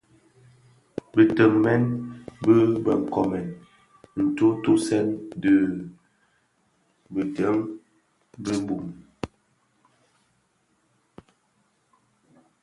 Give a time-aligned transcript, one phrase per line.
[1.15, 1.83] Bitenmen
[2.43, 3.47] bi bë nkomèn
[4.25, 5.07] ntutusèn
[5.41, 5.59] dhi
[7.13, 7.57] biden
[8.43, 8.85] bi bum,